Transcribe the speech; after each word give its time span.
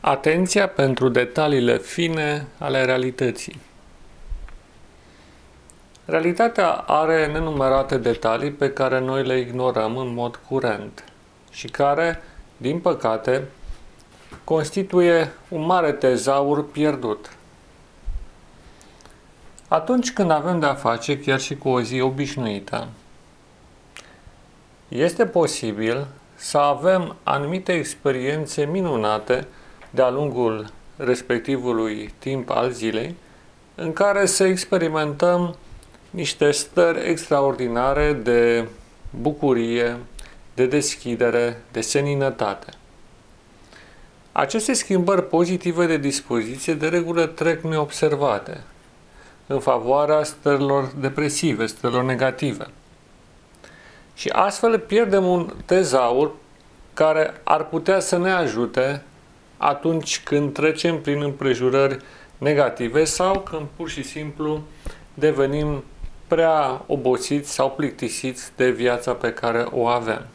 Atenția 0.00 0.68
pentru 0.68 1.08
detaliile 1.08 1.78
fine 1.78 2.46
ale 2.58 2.84
realității. 2.84 3.60
Realitatea 6.04 6.70
are 6.70 7.26
nenumărate 7.26 7.96
detalii 7.96 8.50
pe 8.50 8.72
care 8.72 9.00
noi 9.00 9.24
le 9.24 9.38
ignorăm 9.38 9.96
în 9.96 10.14
mod 10.14 10.40
curent 10.48 11.04
și 11.50 11.68
care, 11.68 12.22
din 12.56 12.78
păcate, 12.78 13.44
constituie 14.44 15.32
un 15.48 15.64
mare 15.64 15.92
tezaur 15.92 16.70
pierdut. 16.70 17.36
Atunci 19.68 20.12
când 20.12 20.30
avem 20.30 20.60
de-a 20.60 20.74
face 20.74 21.18
chiar 21.18 21.40
și 21.40 21.56
cu 21.56 21.68
o 21.68 21.80
zi 21.80 22.00
obișnuită, 22.00 22.88
este 24.88 25.26
posibil 25.26 26.06
să 26.34 26.58
avem 26.58 27.16
anumite 27.22 27.72
experiențe 27.72 28.64
minunate 28.64 29.46
de-a 29.90 30.10
lungul 30.10 30.72
respectivului 30.96 32.14
timp 32.18 32.50
al 32.50 32.70
zilei, 32.70 33.14
în 33.74 33.92
care 33.92 34.26
să 34.26 34.44
experimentăm 34.44 35.56
niște 36.10 36.50
stări 36.50 37.08
extraordinare 37.08 38.12
de 38.12 38.68
bucurie, 39.10 39.96
de 40.54 40.66
deschidere, 40.66 41.62
de 41.72 41.80
seninătate. 41.80 42.72
Aceste 44.32 44.72
schimbări 44.72 45.26
pozitive 45.28 45.86
de 45.86 45.96
dispoziție 45.96 46.74
de 46.74 46.88
regulă 46.88 47.26
trec 47.26 47.62
neobservate 47.62 48.60
în 49.46 49.60
favoarea 49.60 50.22
stărilor 50.22 50.92
depresive, 51.00 51.66
stărilor 51.66 52.02
negative. 52.02 52.66
Și 54.14 54.28
astfel 54.28 54.78
pierdem 54.78 55.26
un 55.26 55.54
tezaur 55.64 56.32
care 56.94 57.40
ar 57.44 57.64
putea 57.64 58.00
să 58.00 58.18
ne 58.18 58.30
ajute 58.30 59.02
atunci 59.62 60.22
când 60.22 60.52
trecem 60.52 61.00
prin 61.00 61.22
împrejurări 61.22 61.96
negative 62.38 63.04
sau 63.04 63.40
când 63.40 63.66
pur 63.76 63.88
și 63.88 64.02
simplu 64.02 64.62
devenim 65.14 65.84
prea 66.26 66.84
obosiți 66.86 67.52
sau 67.52 67.70
plictisiți 67.70 68.52
de 68.56 68.70
viața 68.70 69.12
pe 69.12 69.32
care 69.32 69.66
o 69.70 69.86
avem. 69.86 70.26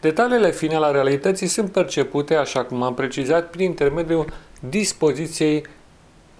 Detaliile 0.00 0.50
fine 0.50 0.74
ale 0.74 0.90
realității 0.90 1.46
sunt 1.46 1.70
percepute, 1.72 2.34
așa 2.34 2.64
cum 2.64 2.82
am 2.82 2.94
precizat, 2.94 3.50
prin 3.50 3.64
intermediul 3.64 4.32
dispoziției 4.68 5.66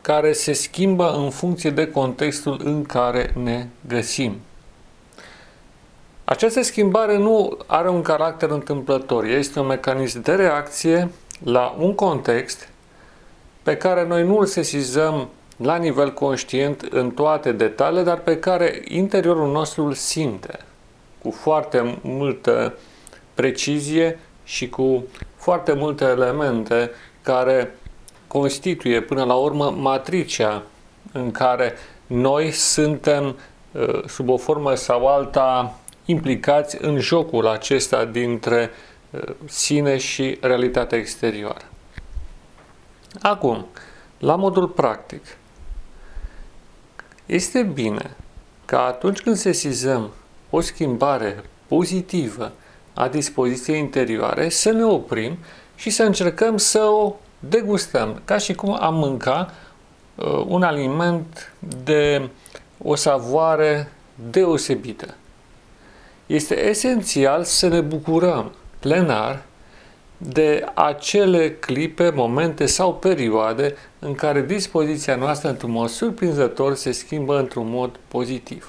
care 0.01 0.33
se 0.33 0.53
schimbă 0.53 1.13
în 1.13 1.31
funcție 1.31 1.71
de 1.71 1.91
contextul 1.91 2.61
în 2.65 2.83
care 2.83 3.33
ne 3.43 3.67
găsim. 3.89 4.41
Această 6.25 6.63
schimbare 6.63 7.17
nu 7.17 7.59
are 7.67 7.89
un 7.89 8.03
caracter 8.03 8.51
întâmplător, 8.51 9.25
este 9.25 9.61
un 9.61 9.67
mecanism 9.67 10.23
de 10.23 10.35
reacție 10.35 11.11
la 11.45 11.77
un 11.79 11.95
context 11.95 12.69
pe 13.63 13.77
care 13.77 14.07
noi 14.07 14.23
nu 14.23 14.39
îl 14.39 14.47
sesizăm 14.47 15.29
la 15.57 15.77
nivel 15.77 16.13
conștient 16.13 16.81
în 16.81 17.11
toate 17.11 17.53
detaliile, 17.53 18.03
dar 18.03 18.19
pe 18.19 18.39
care 18.39 18.83
interiorul 18.89 19.53
nostru 19.53 19.85
îl 19.85 19.93
simte 19.93 20.59
cu 21.23 21.31
foarte 21.31 21.99
multă 22.03 22.75
precizie 23.35 24.19
și 24.45 24.69
cu 24.69 25.05
foarte 25.37 25.73
multe 25.73 26.05
elemente 26.05 26.91
care 27.23 27.75
constituie 28.27 29.01
până 29.01 29.25
la 29.25 29.35
urmă 29.35 29.71
matricea 29.71 30.63
în 31.13 31.31
care 31.31 31.73
noi 32.07 32.51
suntem 32.51 33.37
uh, 33.73 34.05
sub 34.07 34.29
o 34.29 34.37
formă 34.37 34.75
sau 34.75 35.07
alta 35.07 35.79
implicați 36.05 36.77
în 36.81 36.99
jocul 36.99 37.47
acesta 37.47 38.05
dintre 38.05 38.71
uh, 39.11 39.21
sine 39.45 39.97
și 39.97 40.39
realitatea 40.41 40.99
exterioară. 40.99 41.65
Acum, 43.23 43.67
la 44.19 44.37
modul 44.37 44.69
practic, 44.69 45.23
este 47.27 47.63
bine 47.63 48.17
ca 48.65 48.85
atunci 48.85 49.21
când 49.21 49.37
sesizăm 49.37 50.11
o 50.51 50.61
schimbare 50.61 51.45
pozitivă 51.67 52.53
a 52.95 53.09
dispoziției 53.09 53.79
interioare, 53.79 54.49
să 54.49 54.71
ne 54.71 54.85
oprim 54.85 55.39
și 55.75 55.91
să 55.91 56.03
încercăm 56.03 56.57
să 56.57 56.83
o 56.83 57.15
degustăm, 57.39 58.21
ca 58.25 58.39
și 58.39 58.55
cum 58.55 58.77
am 58.81 58.95
mânca 58.95 59.53
uh, 60.15 60.45
un 60.47 60.63
aliment 60.63 61.53
de 61.85 62.29
o 62.83 62.95
savoare 62.95 63.93
deosebită. 64.31 65.15
Este 66.27 66.69
esențial 66.69 67.45
să 67.45 67.69
ne 67.69 67.81
bucurăm 67.81 68.53
plenar 68.79 69.43
de 70.17 70.65
acele 70.75 71.53
clipe, 71.53 72.11
momente 72.11 72.67
sau 72.67 72.95
perioade 72.95 73.75
în 73.99 74.15
care 74.15 74.43
dispoziția 74.43 75.17
noastră 75.17 75.49
într-un 75.49 75.71
mod 75.71 75.89
surprinzător 75.89 76.75
se 76.75 76.93
schimbă 76.93 77.39
într-un 77.39 77.71
mod 77.71 77.99
pozitiv. 78.09 78.69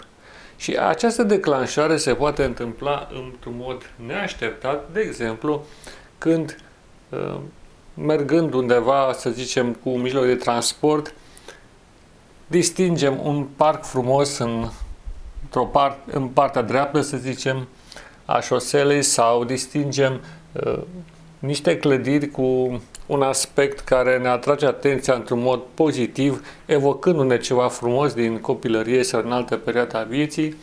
Și 0.58 0.78
această 0.78 1.24
declanșare 1.24 1.98
se 1.98 2.14
poate 2.14 2.44
întâmpla 2.44 3.10
într-un 3.26 3.54
mod 3.58 3.92
neașteptat, 4.08 4.90
de 4.94 5.00
exemplu, 5.00 5.66
când 6.18 6.58
uh, 7.10 7.38
mergând 7.94 8.54
undeva, 8.54 9.14
să 9.18 9.30
zicem, 9.30 9.74
cu 9.74 9.90
un 9.90 10.02
mijloc 10.02 10.26
de 10.26 10.36
transport, 10.36 11.14
distingem 12.48 13.20
un 13.24 13.44
parc 13.56 13.84
frumos 13.84 14.38
în, 14.38 14.50
într-o 14.60 14.85
part, 15.72 15.98
în 16.12 16.28
partea 16.28 16.62
dreaptă, 16.62 17.02
să 17.02 17.18
zicem, 17.18 17.68
a 18.26 18.40
șoselei 18.40 19.02
sau 19.02 19.44
distingem 19.44 20.20
uh, 20.52 20.80
niște 21.40 21.78
clădiri 21.78 22.28
cu 22.28 22.82
un 23.06 23.22
aspect 23.22 23.80
care 23.80 24.18
ne 24.18 24.28
atrage 24.28 24.66
atenția 24.66 25.14
într-un 25.14 25.42
mod 25.42 25.62
pozitiv, 25.74 26.46
evocându-ne 26.66 27.38
ceva 27.38 27.68
frumos 27.68 28.14
din 28.14 28.40
copilărie 28.40 29.04
sau 29.04 29.22
în 29.22 29.32
altă 29.32 29.58
perioadă 29.58 29.98
a 29.98 30.04
vieții, 30.04 30.56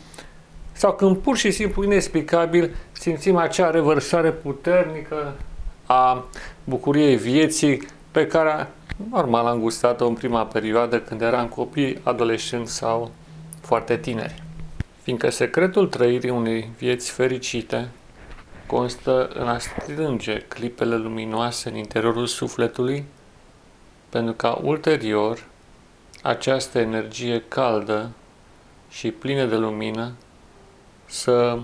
sau 0.71 0.93
când 0.93 1.17
pur 1.17 1.37
și 1.37 1.51
simplu 1.51 1.83
inexplicabil 1.83 2.75
simțim 2.91 3.35
acea 3.35 3.69
revărsare 3.69 4.31
puternică 4.31 5.33
a 5.85 6.25
bucuriei 6.63 7.15
vieții 7.15 7.87
pe 8.11 8.27
care 8.27 8.67
normal 9.11 9.45
am 9.45 9.59
gustat-o 9.59 10.07
în 10.07 10.13
prima 10.13 10.45
perioadă 10.45 10.99
când 10.99 11.21
eram 11.21 11.47
copii, 11.47 11.99
adolescenți 12.03 12.73
sau 12.73 13.11
foarte 13.61 13.97
tineri. 13.97 14.42
Fiindcă 15.03 15.29
secretul 15.29 15.87
trăirii 15.87 16.29
unei 16.29 16.69
vieți 16.77 17.11
fericite 17.11 17.89
constă 18.67 19.27
în 19.27 19.47
a 19.47 19.57
strânge 19.57 20.37
clipele 20.37 20.95
luminoase 20.95 21.69
în 21.69 21.75
interiorul 21.75 22.25
sufletului, 22.25 23.05
pentru 24.09 24.33
ca 24.33 24.59
ulterior 24.63 25.45
această 26.21 26.79
energie 26.79 27.43
caldă 27.47 28.09
și 28.89 29.11
plină 29.11 29.45
de 29.45 29.55
lumină 29.55 30.13
să 31.05 31.59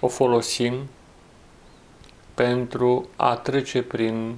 o 0.00 0.08
folosim 0.08 0.88
pentru 2.34 3.08
a 3.16 3.36
trece 3.36 3.82
prin 3.82 4.36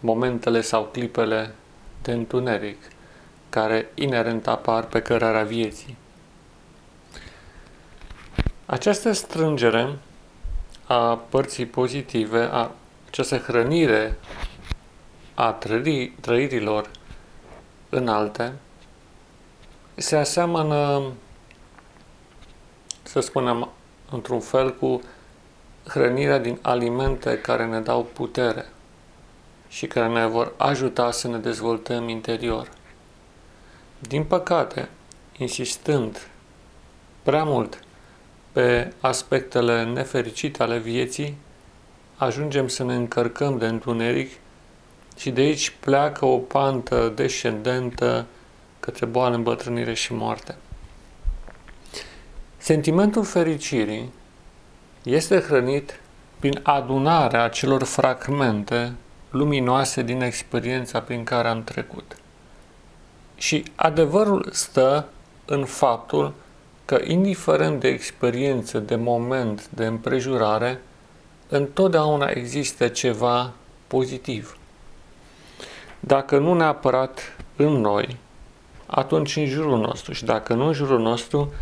momentele 0.00 0.60
sau 0.60 0.88
clipele 0.92 1.54
de 2.02 2.12
întuneric 2.12 2.78
care 3.48 3.90
inerent 3.94 4.46
apar 4.46 4.84
pe 4.84 5.02
cărarea 5.02 5.44
vieții. 5.44 5.96
Această 8.66 9.12
strângere 9.12 9.98
a 10.86 11.16
părții 11.16 11.66
pozitive, 11.66 12.48
a 12.52 12.70
această 13.08 13.36
hrănire 13.36 14.18
a 15.34 15.52
trăi, 15.52 16.14
trăirilor 16.20 16.90
înalte, 17.88 18.52
se 19.94 20.16
aseamănă, 20.16 21.02
să 23.02 23.20
spunem, 23.20 23.70
într-un 24.10 24.40
fel 24.40 24.74
cu 24.74 25.00
hrănirea 25.86 26.38
din 26.38 26.58
alimente 26.62 27.38
care 27.38 27.66
ne 27.66 27.80
dau 27.80 28.04
putere 28.04 28.66
și 29.68 29.86
care 29.86 30.08
ne 30.08 30.26
vor 30.26 30.52
ajuta 30.56 31.10
să 31.10 31.28
ne 31.28 31.38
dezvoltăm 31.38 32.08
interior. 32.08 32.68
Din 33.98 34.24
păcate, 34.24 34.88
insistând 35.38 36.28
prea 37.22 37.44
mult 37.44 37.84
pe 38.52 38.92
aspectele 39.00 39.84
nefericite 39.84 40.62
ale 40.62 40.78
vieții, 40.78 41.36
ajungem 42.16 42.68
să 42.68 42.84
ne 42.84 42.94
încărcăm 42.94 43.58
de 43.58 43.66
întuneric 43.66 44.30
și 45.16 45.30
de 45.30 45.40
aici 45.40 45.74
pleacă 45.80 46.24
o 46.24 46.36
pantă 46.38 47.12
descendentă 47.14 48.26
către 48.80 49.06
boală, 49.06 49.34
îmbătrânire 49.34 49.94
și 49.94 50.12
moarte. 50.12 50.54
Sentimentul 52.56 53.24
fericirii 53.24 54.12
este 55.02 55.40
hrănit 55.40 56.00
prin 56.38 56.60
adunarea 56.62 57.48
celor 57.48 57.82
fragmente 57.82 58.92
luminoase 59.30 60.02
din 60.02 60.22
experiența 60.22 61.00
prin 61.00 61.24
care 61.24 61.48
am 61.48 61.64
trecut. 61.64 62.16
Și 63.34 63.64
adevărul 63.74 64.48
stă 64.52 65.08
în 65.44 65.64
faptul 65.64 66.34
că, 66.84 67.00
indiferent 67.04 67.80
de 67.80 67.88
experiență, 67.88 68.78
de 68.78 68.96
moment, 68.96 69.68
de 69.68 69.86
împrejurare, 69.86 70.80
întotdeauna 71.48 72.26
există 72.26 72.88
ceva 72.88 73.52
pozitiv. 73.86 74.56
dacă 76.00 76.38
nu 76.38 76.54
neapărat 76.54 77.36
în 77.56 77.72
noi, 77.72 78.16
atunci 78.86 79.36
în 79.36 79.46
jurul 79.46 79.78
nostru 79.78 80.12
și 80.12 80.24
dacă 80.24 80.54
nu 80.54 80.66
în 80.66 80.72
jurul 80.72 81.00
nostru, 81.00 81.52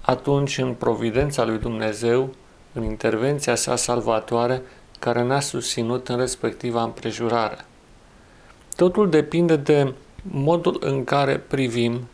atunci 0.00 0.58
în 0.58 0.74
providența 0.74 1.44
lui 1.44 1.58
Dumnezeu, 1.58 2.34
în 2.72 2.82
intervenția 2.82 3.54
sa 3.54 3.76
salvatoare, 3.76 4.62
care 4.98 5.22
ne-a 5.22 5.40
susținut 5.40 6.08
în 6.08 6.16
respectiva 6.16 6.82
împrejurare. 6.82 7.64
Totul 8.76 9.10
depinde 9.10 9.56
de 9.56 9.94
modul 10.22 10.76
în 10.80 11.04
care 11.04 11.38
privim 11.38 12.08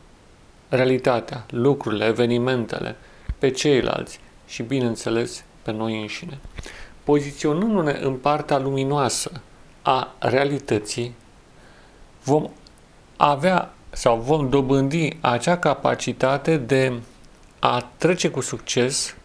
realitatea, 0.68 1.44
lucrurile, 1.50 2.04
evenimentele, 2.04 2.96
pe 3.38 3.50
ceilalți 3.50 4.20
și, 4.46 4.62
bineînțeles, 4.62 5.44
pe 5.62 5.72
noi 5.72 6.00
înșine. 6.00 6.38
Poziționându-ne 7.04 7.98
în 8.02 8.14
partea 8.14 8.58
luminoasă 8.58 9.30
a 9.82 10.14
realității, 10.18 11.14
vom 12.22 12.50
avea 13.16 13.74
sau 13.90 14.16
vom 14.16 14.48
dobândi 14.48 15.16
acea 15.20 15.58
capacitate 15.58 16.56
de 16.56 16.92
a 17.58 17.90
trece 17.96 18.30
cu 18.30 18.40
succes 18.40 19.16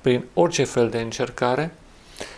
prin 0.00 0.24
orice 0.34 0.64
fel 0.64 0.88
de 0.88 1.00
încercare 1.00 1.74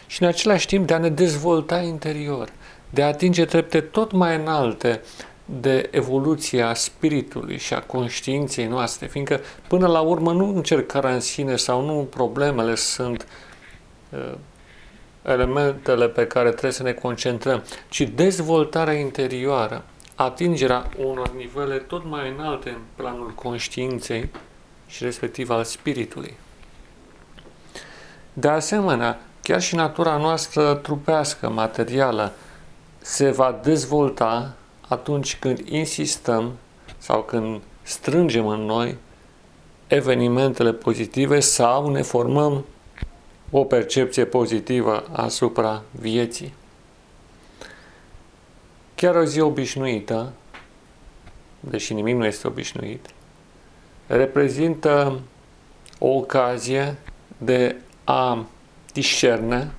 și 0.07 0.23
în 0.23 0.29
același 0.29 0.67
timp 0.67 0.87
de 0.87 0.95
a 0.95 0.99
ne 0.99 1.09
dezvolta 1.09 1.81
interior, 1.81 2.49
de 2.91 3.03
a 3.03 3.07
atinge 3.07 3.45
trepte 3.45 3.81
tot 3.81 4.13
mai 4.13 4.37
înalte 4.37 5.01
de 5.51 5.89
evoluția 5.91 6.75
spiritului 6.75 7.59
și 7.59 7.75
a 7.75 7.83
conștiinței 7.83 8.67
noastre, 8.67 9.07
fiindcă 9.07 9.41
până 9.69 9.87
la 9.87 10.01
urmă 10.01 10.33
nu 10.33 10.55
încercarea 10.55 11.15
în 11.15 11.21
sine 11.21 11.57
sau 11.57 11.85
nu 11.85 12.07
problemele 12.11 12.75
sunt 12.75 13.27
uh, 14.11 14.35
elementele 15.23 16.09
pe 16.09 16.27
care 16.27 16.49
trebuie 16.49 16.73
să 16.73 16.83
ne 16.83 16.93
concentrăm, 16.93 17.63
ci 17.89 18.01
dezvoltarea 18.01 18.95
interioară, 18.95 19.85
atingerea 20.15 20.89
unor 20.97 21.35
nivele 21.37 21.77
tot 21.77 22.05
mai 22.05 22.35
înalte 22.39 22.69
în 22.69 22.81
planul 22.95 23.33
conștiinței 23.35 24.31
și 24.87 25.05
respectiv 25.05 25.51
al 25.51 25.65
spiritului. 25.65 26.37
De 28.33 28.49
asemenea, 28.49 29.21
chiar 29.43 29.61
și 29.61 29.75
natura 29.75 30.17
noastră 30.17 30.75
trupească, 30.75 31.49
materială, 31.49 32.33
se 32.99 33.31
va 33.31 33.59
dezvolta 33.63 34.57
atunci 34.89 35.37
când 35.37 35.59
insistăm 35.69 36.53
sau 36.99 37.23
când 37.23 37.61
strângem 37.83 38.47
în 38.47 38.61
noi 38.61 38.97
evenimentele 39.87 40.73
pozitive 40.73 41.41
sau 41.41 41.91
ne 41.91 42.03
formăm 42.03 42.65
o 43.51 43.65
percepție 43.65 44.25
pozitivă 44.25 45.05
asupra 45.13 45.83
vieții. 45.91 46.55
Chiar 48.95 49.15
o 49.15 49.25
zi 49.25 49.41
obișnuită, 49.41 50.33
deși 51.61 51.95
nimic 51.95 52.15
nu 52.15 52.27
este 52.27 52.47
obișnuit, 52.47 53.07
reprezintă 54.07 55.21
o 55.99 56.09
ocazie 56.09 56.97
de 57.39 57.77
a 58.05 58.47
discerne, 58.93 59.71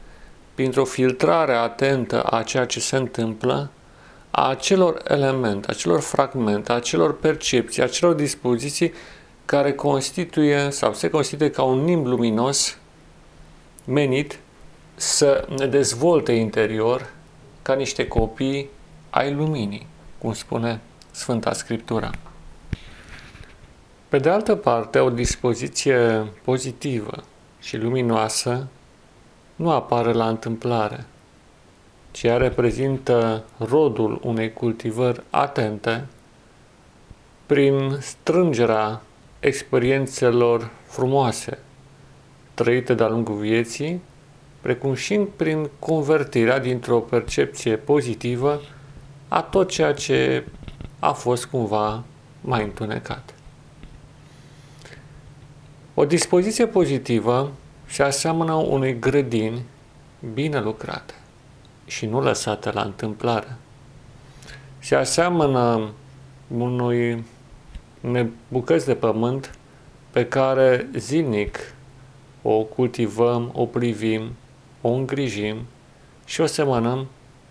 printr-o 0.54 0.86
filtrare 0.86 1.54
atentă 1.54 2.24
a 2.24 2.44
ceea 2.44 2.66
ce 2.66 2.80
se 2.80 2.96
întâmplă, 2.96 3.72
a 4.32 4.50
acelor 4.50 5.02
elemente, 5.08 5.68
a 5.68 5.74
acelor 5.74 6.00
fragmente, 6.00 6.72
a 6.72 6.76
acelor 6.76 7.20
percepții, 7.20 7.82
a 7.82 7.86
acelor 7.86 8.14
dispoziții 8.14 8.94
care 9.46 9.74
constituie 9.74 10.70
sau 10.70 10.94
se 10.94 11.10
constituie 11.10 11.50
ca 11.52 11.64
un 11.64 11.84
nimb 11.84 12.06
luminos 12.06 12.78
menit 13.86 14.40
să 14.96 15.48
ne 15.58 15.66
dezvolte 15.66 16.32
interior 16.32 17.14
ca 17.62 17.74
niște 17.74 18.08
copii 18.08 18.70
ai 19.10 19.34
luminii, 19.34 19.88
cum 20.18 20.34
spune 20.34 20.80
Sfânta 21.12 21.54
Scriptură. 21.54 22.12
Pe 24.08 24.18
de 24.18 24.30
altă 24.30 24.56
parte, 24.56 25.00
o 25.00 25.10
dispoziție 25.10 26.28
pozitivă 26.44 27.24
și 27.60 27.78
luminoasă 27.78 28.68
nu 29.56 29.72
apare 29.72 30.12
la 30.12 30.28
întâmplare, 30.28 31.06
ci 32.12 32.24
ea 32.24 32.38
reprezintă 32.38 33.44
rodul 33.58 34.20
unei 34.24 34.54
cultivări 34.54 35.24
atente 35.30 36.06
prin 37.46 37.98
strângerea 38.00 39.02
experiențelor 39.40 40.72
frumoase 40.86 41.58
trăite 42.54 42.94
de-a 42.94 43.08
lungul 43.08 43.36
vieții, 43.36 44.02
precum 44.62 44.94
și 44.94 45.18
prin 45.36 45.70
convertirea 45.80 46.60
dintr-o 46.60 47.00
percepție 47.00 47.76
pozitivă 47.76 48.62
a 49.28 49.42
tot 49.42 49.70
ceea 49.70 49.94
ce 49.94 50.46
a 51.00 51.12
fost 51.12 51.46
cumva 51.46 52.04
mai 52.42 52.64
întunecat. 52.64 53.34
O 55.94 56.06
dispoziție 56.06 56.66
pozitivă 56.68 57.52
se 57.86 58.04
aseamănă 58.04 58.54
unui 58.54 59.00
grădin 59.00 59.60
bine 60.34 60.62
lucrate 60.62 61.14
și 61.90 62.06
nu 62.06 62.22
lăsate 62.22 62.72
la 62.72 62.82
întâmplare. 62.82 63.58
Se 64.80 64.96
aseamănă 64.96 65.92
unui 66.48 67.24
bucăți 68.48 68.86
de 68.86 68.96
pământ 68.96 69.58
pe 70.12 70.26
care 70.26 70.90
zilnic 70.96 71.74
o 72.42 72.64
cultivăm, 72.64 73.52
o 73.54 73.66
privim, 73.66 74.32
o 74.82 74.90
îngrijim 74.90 75.58
și 76.26 76.42
o 76.42 76.46
semănăm 76.46 77.08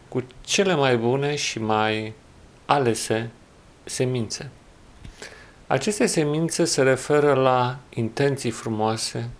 cu 0.08 0.25
cele 0.40 0.75
mai 0.75 0.96
bune 0.96 1.35
și 1.35 1.58
mai 1.61 2.12
alese 2.67 3.31
semințe. 3.85 4.50
Aceste 5.67 6.06
semințe 6.06 6.64
se 6.64 6.82
referă 6.82 7.32
la 7.32 7.79
intenții 7.94 8.50
frumoase, 8.50 9.31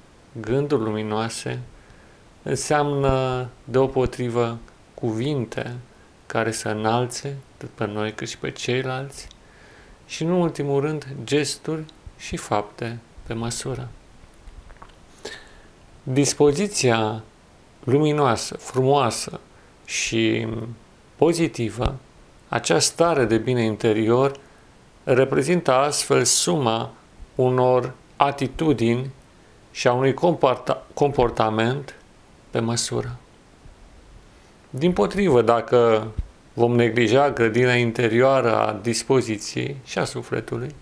gânduri 0.41 0.83
luminoase, 0.83 1.61
înseamnă 2.43 3.49
deopotrivă 3.65 4.59
cuvinte 5.01 5.77
care 6.27 6.51
să 6.51 6.69
înalțe 6.69 7.37
atât 7.55 7.69
pe 7.69 7.87
noi 7.87 8.13
cât 8.13 8.29
și 8.29 8.39
pe 8.39 8.51
ceilalți 8.51 9.29
și, 10.07 10.23
în 10.23 10.31
ultimul 10.31 10.81
rând, 10.81 11.07
gesturi 11.25 11.85
și 12.19 12.37
fapte 12.37 12.99
pe 13.27 13.35
măsură. 13.35 13.89
Dispoziția 16.03 17.23
luminoasă, 17.85 18.57
frumoasă 18.57 19.41
și 19.85 20.47
pozitivă, 21.17 21.97
acea 22.49 22.79
stare 22.79 23.25
de 23.25 23.39
bine 23.39 23.65
interior, 23.65 24.37
reprezintă 25.05 25.73
astfel 25.73 26.25
suma 26.25 26.91
unor 27.35 27.95
atitudini 28.17 29.11
și 29.71 29.89
a 29.89 29.93
unui 29.93 30.15
comportament 30.95 31.95
pe 32.51 32.61
măsură. 32.61 33.19
Din 34.71 34.93
potrivă, 34.93 35.43
dacă 35.43 36.07
vom 36.53 36.75
neglija 36.75 37.31
grădina 37.31 37.75
interioară 37.75 38.57
a 38.57 38.73
dispoziției 38.83 39.77
și 39.85 39.99
a 39.99 40.05
sufletului, 40.05 40.75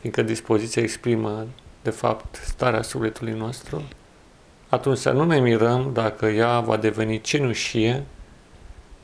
fiindcă 0.00 0.22
dispoziția 0.22 0.82
exprimă, 0.82 1.46
de 1.82 1.90
fapt, 1.90 2.40
starea 2.44 2.82
sufletului 2.82 3.32
nostru, 3.32 3.82
atunci 4.68 4.98
să 4.98 5.10
nu 5.10 5.24
ne 5.24 5.40
mirăm 5.40 5.90
dacă 5.92 6.26
ea 6.26 6.60
va 6.60 6.76
deveni 6.76 7.20
cenușie, 7.20 8.02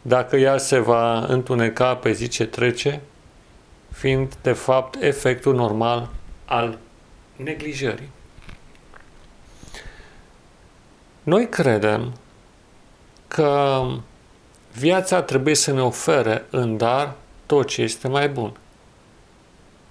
dacă 0.03 0.37
ea 0.37 0.59
se 0.59 0.79
va 0.79 1.19
întuneca 1.19 1.95
pe 1.95 2.13
zi 2.13 2.29
ce 2.29 2.47
trece, 2.47 3.01
fiind, 3.93 4.35
de 4.43 4.53
fapt, 4.53 5.03
efectul 5.03 5.55
normal 5.55 6.11
al 6.45 6.79
neglijării. 7.37 8.11
Noi 11.23 11.49
credem 11.49 12.13
că 13.29 13.83
viața 14.73 15.23
trebuie 15.23 15.55
să 15.55 15.73
ne 15.73 15.83
ofere 15.83 16.45
în 16.51 16.77
dar 16.77 17.15
tot 17.47 17.67
ce 17.67 17.83
este 17.83 18.09
mai 18.09 18.29
bun 18.29 18.53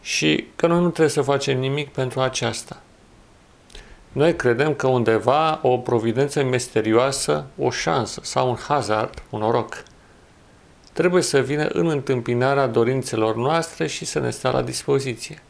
și 0.01 0.47
că 0.55 0.67
noi 0.67 0.79
nu 0.79 0.89
trebuie 0.89 1.09
să 1.09 1.21
facem 1.21 1.59
nimic 1.59 1.89
pentru 1.89 2.19
aceasta. 2.19 2.81
Noi 4.11 4.35
credem 4.35 4.73
că 4.73 4.87
undeva 4.87 5.59
o 5.61 5.77
providență 5.77 6.43
misterioasă, 6.43 7.45
o 7.57 7.69
șansă 7.69 8.19
sau 8.23 8.49
un 8.49 8.55
hazard, 8.55 9.23
un 9.29 9.39
noroc, 9.39 9.83
trebuie 10.93 11.21
să 11.21 11.41
vină 11.41 11.65
în 11.65 11.87
întâmpinarea 11.87 12.67
dorințelor 12.67 13.35
noastre 13.35 13.87
și 13.87 14.05
să 14.05 14.19
ne 14.19 14.29
stea 14.29 14.51
la 14.51 14.61
dispoziție. 14.61 15.41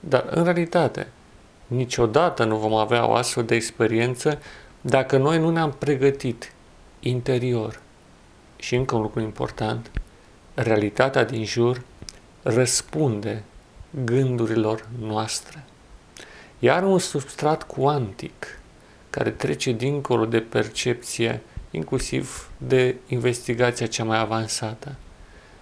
Dar, 0.00 0.24
în 0.30 0.44
realitate, 0.44 1.08
niciodată 1.66 2.44
nu 2.44 2.56
vom 2.56 2.74
avea 2.74 3.08
o 3.08 3.14
astfel 3.14 3.44
de 3.44 3.54
experiență 3.54 4.38
dacă 4.80 5.16
noi 5.16 5.38
nu 5.38 5.50
ne-am 5.50 5.72
pregătit 5.72 6.52
interior. 7.08 7.80
Și 8.56 8.74
încă 8.74 8.94
un 8.94 9.02
lucru 9.02 9.20
important, 9.20 9.90
realitatea 10.54 11.24
din 11.24 11.44
jur 11.44 11.82
răspunde 12.42 13.42
gândurilor 14.04 14.88
noastre. 14.98 15.64
Iar 16.58 16.82
un 16.82 16.98
substrat 16.98 17.62
cuantic 17.62 18.58
care 19.10 19.30
trece 19.30 19.72
dincolo 19.72 20.26
de 20.26 20.40
percepție, 20.40 21.42
inclusiv 21.70 22.50
de 22.58 22.96
investigația 23.06 23.86
cea 23.86 24.04
mai 24.04 24.18
avansată, 24.18 24.94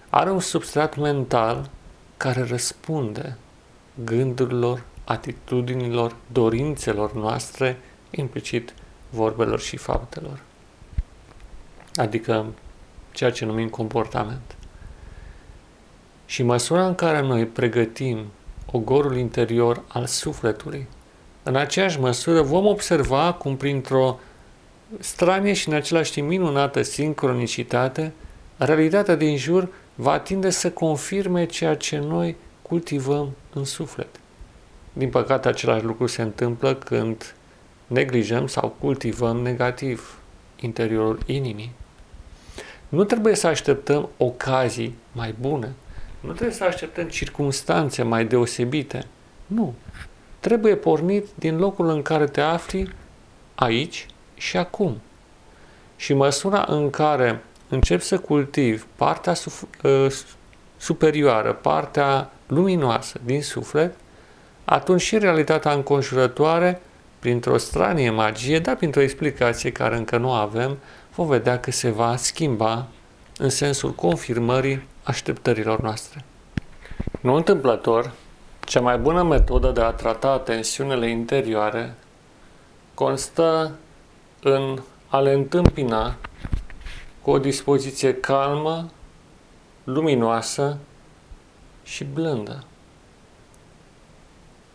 are 0.09 0.31
un 0.31 0.39
substrat 0.39 0.97
mental 0.97 1.69
care 2.17 2.43
răspunde 2.43 3.37
gândurilor, 4.03 4.83
atitudinilor, 5.03 6.15
dorințelor 6.31 7.13
noastre, 7.13 7.77
implicit 8.11 8.73
vorbelor 9.09 9.59
și 9.59 9.77
faptelor. 9.77 10.39
Adică 11.95 12.45
ceea 13.11 13.31
ce 13.31 13.45
numim 13.45 13.69
comportament. 13.69 14.55
Și 16.25 16.43
măsura 16.43 16.87
în 16.87 16.95
care 16.95 17.21
noi 17.21 17.45
pregătim 17.45 18.25
ogorul 18.71 19.17
interior 19.17 19.83
al 19.87 20.05
sufletului, 20.05 20.87
în 21.43 21.55
aceeași 21.55 21.99
măsură 21.99 22.41
vom 22.41 22.65
observa 22.65 23.33
cum 23.33 23.57
printr-o 23.57 24.19
stranie 24.99 25.53
și 25.53 25.67
în 25.67 25.73
același 25.73 26.11
timp 26.11 26.27
minunată 26.27 26.81
sincronicitate, 26.81 28.13
realitatea 28.57 29.15
din 29.15 29.37
jur 29.37 29.69
va 29.95 30.19
tinde 30.19 30.49
să 30.49 30.71
confirme 30.71 31.45
ceea 31.45 31.75
ce 31.75 31.97
noi 31.97 32.35
cultivăm 32.61 33.29
în 33.53 33.63
suflet. 33.63 34.07
Din 34.93 35.09
păcate, 35.09 35.47
același 35.47 35.83
lucru 35.83 36.07
se 36.07 36.21
întâmplă 36.21 36.75
când 36.75 37.35
neglijăm 37.87 38.47
sau 38.47 38.75
cultivăm 38.79 39.37
negativ 39.37 40.17
interiorul 40.59 41.19
inimii. 41.25 41.71
Nu 42.93 43.03
trebuie 43.03 43.35
să 43.35 43.47
așteptăm 43.47 44.09
ocazii 44.17 44.97
mai 45.11 45.35
bune. 45.39 45.71
Nu 46.19 46.31
trebuie 46.31 46.55
să 46.55 46.63
așteptăm 46.63 47.07
circunstanțe 47.07 48.03
mai 48.03 48.25
deosebite. 48.25 49.05
Nu. 49.45 49.73
Trebuie 50.39 50.75
pornit 50.75 51.27
din 51.35 51.57
locul 51.57 51.89
în 51.89 52.01
care 52.01 52.25
te 52.25 52.41
afli 52.41 52.93
aici 53.55 54.05
și 54.33 54.57
acum. 54.57 55.01
Și 55.95 56.13
măsura 56.13 56.65
în 56.67 56.89
care 56.89 57.43
începi 57.69 58.03
să 58.03 58.19
cultivi 58.19 58.83
partea 58.95 59.33
ă, 59.83 60.07
superioară, 60.77 61.53
partea 61.53 62.31
luminoasă 62.47 63.19
din 63.25 63.41
suflet, 63.41 63.95
atunci 64.65 65.01
și 65.01 65.17
realitatea 65.17 65.71
înconjurătoare, 65.71 66.81
printr-o 67.19 67.57
stranie 67.57 68.09
magie, 68.09 68.59
dar 68.59 68.75
printr-o 68.75 69.01
explicație 69.01 69.71
care 69.71 69.95
încă 69.95 70.17
nu 70.17 70.31
avem, 70.31 70.77
vom 71.15 71.27
vedea 71.27 71.59
că 71.59 71.71
se 71.71 71.89
va 71.89 72.15
schimba 72.15 72.87
în 73.37 73.49
sensul 73.49 73.91
confirmării 73.91 74.87
așteptărilor 75.03 75.81
noastre. 75.81 76.25
Nu 77.21 77.33
întâmplător, 77.33 78.11
cea 78.59 78.81
mai 78.81 78.97
bună 78.97 79.23
metodă 79.23 79.71
de 79.71 79.81
a 79.81 79.89
trata 79.89 80.39
tensiunile 80.39 81.09
interioare 81.09 81.95
constă 82.93 83.75
în 84.41 84.81
a 85.07 85.19
le 85.19 85.31
întâmpina 85.31 86.15
cu 87.21 87.31
o 87.31 87.37
dispoziție 87.37 88.13
calmă, 88.13 88.89
luminoasă 89.83 90.77
și 91.83 92.03
blândă. 92.03 92.63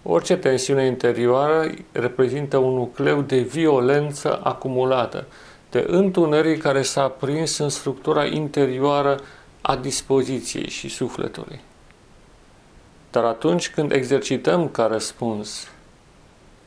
Orice 0.03 0.37
tensiune 0.37 0.87
interioară 0.87 1.71
reprezintă 1.93 2.57
un 2.57 2.75
nucleu 2.75 3.21
de 3.21 3.39
violență 3.39 4.41
acumulată, 4.43 5.27
de 5.71 5.85
întuneric 5.89 6.63
care 6.63 6.83
s-a 6.83 7.09
prins 7.09 7.59
în 7.59 7.69
structura 7.69 8.27
interioară 8.27 9.21
a 9.61 9.77
dispoziției 9.77 10.69
și 10.69 10.89
sufletului. 10.89 11.61
Dar 13.11 13.25
atunci 13.25 13.71
când 13.71 13.93
exercităm 13.93 14.69
ca 14.69 14.87
răspuns 14.87 15.69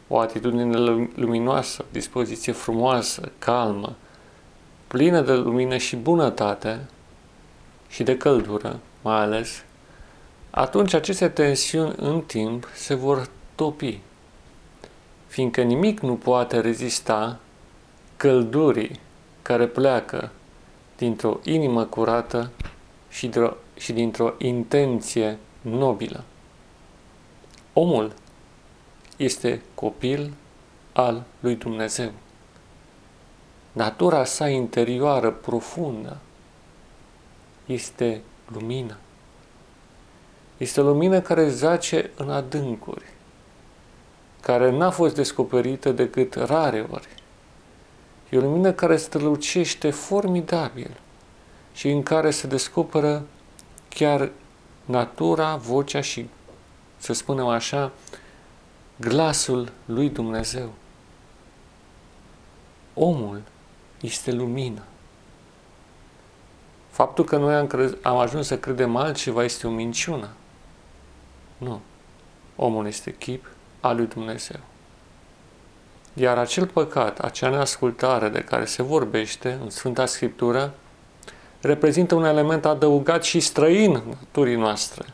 o 0.08 0.20
atitudine 0.20 0.77
luminoasă, 1.15 1.86
dispoziție 1.91 2.53
frumoasă, 2.53 3.31
calmă, 3.39 3.96
plină 4.88 5.22
de 5.22 5.34
lumină 5.34 5.77
și 5.77 5.96
bunătate 5.96 6.86
și 7.88 8.03
de 8.03 8.17
căldură, 8.17 8.79
mai 9.01 9.20
ales, 9.20 9.63
atunci 10.50 10.93
aceste 10.93 11.29
tensiuni 11.29 11.93
în 11.98 12.22
timp 12.22 12.67
se 12.74 12.93
vor 12.93 13.29
topi, 13.55 14.00
fiindcă 15.27 15.62
nimic 15.62 16.00
nu 16.00 16.15
poate 16.15 16.60
rezista 16.60 17.39
căldurii 18.22 19.00
care 19.42 19.68
pleacă 19.68 20.32
dintr-o 20.98 21.40
inimă 21.44 21.84
curată 21.84 22.50
și, 23.10 23.30
și 23.78 23.94
dintr-o 23.94 24.34
intenție 24.38 25.38
nobilă. 25.62 26.24
Omul 27.74 28.13
este 29.18 29.62
copil 29.75 30.34
al 30.94 31.24
lui 31.40 31.56
Dumnezeu. 31.56 32.12
Natura 33.72 34.24
sa 34.24 34.50
interioară 34.50 35.32
profundă 35.32 36.18
este 37.66 38.22
lumină. 38.46 38.98
Este 40.58 40.82
lumină 40.82 41.22
care 41.22 41.50
zace 41.50 42.12
în 42.16 42.30
adâncuri, 42.30 43.06
care 44.42 44.72
n-a 44.72 44.90
fost 44.90 45.16
descoperită 45.16 45.92
decât 45.92 46.34
rare 46.34 46.88
ori. 46.92 47.21
E 48.32 48.38
o 48.38 48.42
lumină 48.42 48.72
care 48.72 48.98
strălucește 48.98 49.90
formidabil 49.90 51.00
și 51.74 51.90
în 51.90 52.04
care 52.04 52.32
se 52.32 52.48
descoperă 52.48 53.26
chiar 53.90 54.32
natura, 54.86 55.56
vocea 55.56 56.02
și, 56.02 56.30
să 56.98 57.14
spunem 57.14 57.48
așa, 57.48 57.92
glasul 58.96 59.72
lui 59.86 60.10
Dumnezeu. 60.10 60.70
Omul 62.94 63.42
este 64.02 64.32
lumină. 64.32 64.82
Faptul 66.90 67.26
că 67.26 67.38
noi 67.38 67.56
am, 67.56 67.68
crez, 67.68 67.96
am 68.02 68.18
ajuns 68.18 68.48
să 68.48 68.58
credem 68.58 68.96
altceva 68.96 69.44
este 69.44 69.68
o 69.68 69.70
minciună. 69.70 70.30
Nu. 71.58 71.82
Omul 72.56 72.88
este 72.88 73.16
chip 73.16 73.46
al 73.80 73.96
lui 73.96 74.08
Dumnezeu. 74.08 74.60
Iar 76.13 76.38
acel 76.38 76.68
păcat, 76.68 77.20
acea 77.20 77.50
neascultare 77.50 78.30
de 78.30 78.39
care 78.39 78.65
se 78.65 78.84
vorbește 78.84 79.60
în 79.63 79.70
Sfânta 79.70 80.06
Scriptură, 80.06 80.74
reprezintă 81.62 82.15
un 82.15 82.25
element 82.25 82.65
adăugat 82.65 83.24
și 83.24 83.39
străin 83.39 83.91
naturii 83.91 84.56
noastre, 84.56 85.06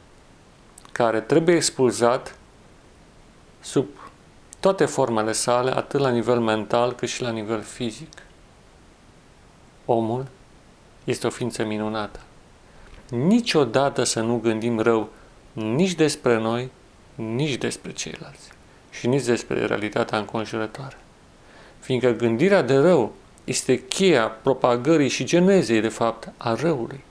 care 0.91 1.21
trebuie 1.21 1.55
expulzat 1.55 2.37
sub 3.59 3.87
toate 4.59 4.85
formele 4.85 5.31
sale, 5.31 5.71
atât 5.71 5.99
la 5.99 6.09
nivel 6.09 6.39
mental 6.39 6.93
cât 6.93 7.09
și 7.09 7.21
la 7.21 7.29
nivel 7.29 7.61
fizic. 7.61 8.13
Omul 9.85 10.27
este 11.03 11.27
o 11.27 11.29
ființă 11.29 11.63
minunată. 11.63 12.19
Niciodată 13.09 14.03
să 14.03 14.21
nu 14.21 14.37
gândim 14.37 14.79
rău 14.79 15.09
nici 15.53 15.93
despre 15.93 16.39
noi, 16.39 16.71
nici 17.15 17.55
despre 17.55 17.91
ceilalți 17.91 18.56
și 18.99 19.07
nici 19.07 19.23
despre 19.23 19.65
realitatea 19.65 20.17
înconjurătoare. 20.17 20.97
Fiindcă 21.79 22.11
gândirea 22.11 22.61
de 22.61 22.77
rău 22.77 23.13
este 23.43 23.83
cheia 23.83 24.27
propagării 24.27 25.07
și 25.07 25.23
genezei, 25.23 25.81
de 25.81 25.87
fapt, 25.87 26.31
a 26.37 26.53
răului. 26.53 27.03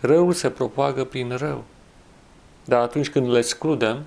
Răul 0.00 0.32
se 0.32 0.50
propagă 0.50 1.04
prin 1.04 1.36
rău. 1.36 1.64
Dar 2.64 2.80
atunci 2.80 3.08
când 3.08 3.30
le 3.30 3.38
excludem, 3.38 4.04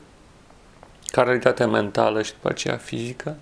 ca 1.12 1.24
realitate 1.24 1.66
mentală 1.66 2.22
și 2.22 2.32
după 2.32 2.50
aceea 2.50 2.78
fizică, 2.78 3.38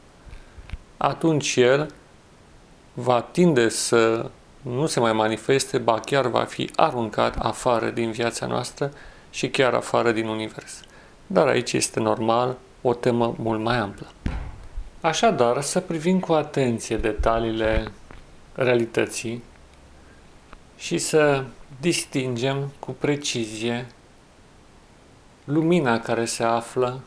atunci 0.97 1.55
el 1.55 1.93
va 2.93 3.21
tinde 3.21 3.69
să 3.69 4.29
nu 4.61 4.85
se 4.85 4.99
mai 4.99 5.13
manifeste, 5.13 5.77
ba 5.77 5.99
chiar 5.99 6.27
va 6.27 6.43
fi 6.43 6.69
aruncat 6.75 7.35
afară 7.37 7.89
din 7.89 8.11
viața 8.11 8.45
noastră 8.45 8.91
și 9.29 9.49
chiar 9.49 9.73
afară 9.73 10.11
din 10.11 10.27
univers. 10.27 10.79
Dar 11.27 11.47
aici 11.47 11.73
este 11.73 11.99
normal 11.99 12.57
o 12.87 12.93
temă 12.93 13.35
mult 13.37 13.61
mai 13.61 13.77
amplă. 13.77 14.07
Așadar, 15.01 15.61
să 15.61 15.79
privim 15.79 16.19
cu 16.19 16.33
atenție 16.33 16.97
detaliile 16.97 17.91
realității 18.53 19.43
și 20.77 20.97
să 20.97 21.43
distingem 21.79 22.71
cu 22.79 22.91
precizie 22.91 23.87
lumina 25.43 25.99
care 25.99 26.25
se 26.25 26.43
află 26.43 26.99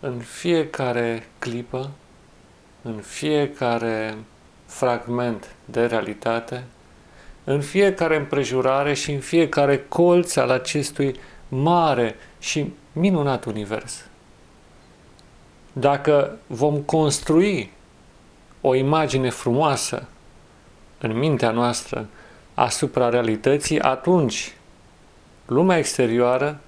în 0.00 0.18
fiecare 0.18 1.28
clipă, 1.38 1.90
în 2.82 2.96
fiecare 3.00 4.14
fragment 4.66 5.54
de 5.64 5.86
realitate, 5.86 6.64
în 7.44 7.60
fiecare 7.60 8.16
împrejurare 8.16 8.94
și 8.94 9.12
în 9.12 9.20
fiecare 9.20 9.84
colț 9.88 10.36
al 10.36 10.50
acestui 10.50 11.14
mare 11.48 12.16
și 12.38 12.72
minunat 12.92 13.44
univers. 13.44 14.04
Dacă 15.72 16.38
vom 16.46 16.80
construi 16.80 17.72
o 18.60 18.74
imagine 18.74 19.30
frumoasă 19.30 20.08
în 20.98 21.18
mintea 21.18 21.50
noastră 21.50 22.08
asupra 22.54 23.08
realității, 23.08 23.80
atunci 23.80 24.56
lumea 25.46 25.78
exterioară 25.78 26.60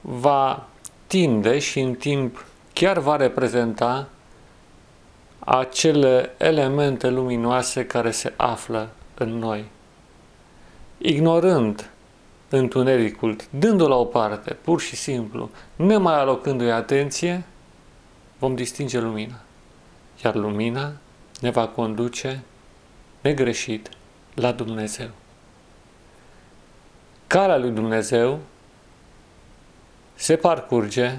va 0.00 0.66
tinde 1.06 1.58
și 1.58 1.80
în 1.80 1.94
timp 1.94 2.46
chiar 2.72 2.98
va 2.98 3.16
reprezenta 3.16 4.08
acele 5.38 6.30
elemente 6.36 7.10
luminoase 7.10 7.86
care 7.86 8.10
se 8.10 8.32
află 8.36 8.88
în 9.14 9.28
noi. 9.28 9.64
ignorând 10.98 11.90
întunericul, 12.48 13.36
dându-l 13.50 13.88
la 13.88 13.96
o 13.96 14.04
parte, 14.04 14.52
pur 14.52 14.80
și 14.80 14.96
simplu, 14.96 15.50
nemai 15.76 16.14
alocându-i 16.14 16.70
atenție, 16.70 17.44
vom 18.44 18.54
distinge 18.54 18.98
lumina. 18.98 19.40
Iar 20.24 20.34
lumina 20.34 20.92
ne 21.40 21.50
va 21.50 21.68
conduce 21.68 22.42
negreșit 23.20 23.88
la 24.34 24.52
Dumnezeu. 24.52 25.08
Calea 27.26 27.56
lui 27.56 27.70
Dumnezeu 27.70 28.40
se 30.14 30.36
parcurge 30.36 31.18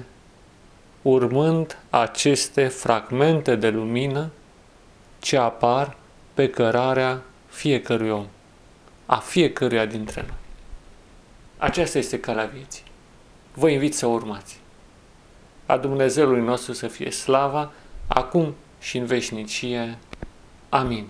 urmând 1.02 1.78
aceste 1.90 2.68
fragmente 2.68 3.56
de 3.56 3.68
lumină 3.68 4.30
ce 5.18 5.36
apar 5.36 5.96
pe 6.34 6.50
cărarea 6.50 7.22
fiecărui 7.46 8.10
om, 8.10 8.26
a 9.06 9.16
fiecăruia 9.16 9.86
dintre 9.86 10.20
noi. 10.20 10.38
Aceasta 11.56 11.98
este 11.98 12.20
calea 12.20 12.44
vieții. 12.44 12.84
Vă 13.54 13.68
invit 13.68 13.94
să 13.94 14.06
o 14.06 14.10
urmați. 14.10 14.60
A 15.66 15.76
Dumnezeului 15.76 16.40
nostru 16.40 16.72
să 16.72 16.86
fie 16.86 17.10
slava, 17.10 17.72
acum 18.06 18.54
și 18.78 18.98
în 18.98 19.04
veșnicie. 19.04 19.98
Amin. 20.68 21.06